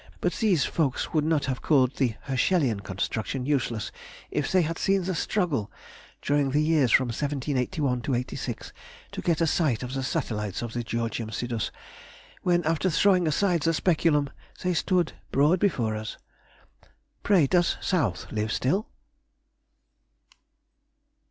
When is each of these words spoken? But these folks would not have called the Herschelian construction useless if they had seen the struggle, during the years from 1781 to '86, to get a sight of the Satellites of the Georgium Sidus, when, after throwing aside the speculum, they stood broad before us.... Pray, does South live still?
But 0.19 0.33
these 0.33 0.65
folks 0.65 1.13
would 1.13 1.23
not 1.23 1.45
have 1.45 1.61
called 1.61 1.97
the 1.97 2.15
Herschelian 2.27 2.79
construction 2.79 3.45
useless 3.45 3.91
if 4.31 4.51
they 4.51 4.63
had 4.63 4.79
seen 4.79 5.03
the 5.03 5.13
struggle, 5.13 5.71
during 6.23 6.49
the 6.49 6.59
years 6.59 6.91
from 6.91 7.09
1781 7.09 8.01
to 8.01 8.15
'86, 8.15 8.73
to 9.11 9.21
get 9.21 9.41
a 9.41 9.45
sight 9.45 9.83
of 9.83 9.93
the 9.93 10.01
Satellites 10.01 10.63
of 10.63 10.73
the 10.73 10.83
Georgium 10.83 11.29
Sidus, 11.29 11.69
when, 12.41 12.63
after 12.63 12.89
throwing 12.89 13.27
aside 13.27 13.61
the 13.61 13.75
speculum, 13.75 14.31
they 14.63 14.73
stood 14.73 15.13
broad 15.31 15.59
before 15.59 15.95
us.... 15.95 16.17
Pray, 17.21 17.45
does 17.45 17.77
South 17.79 18.31
live 18.31 18.51
still? 18.51 18.89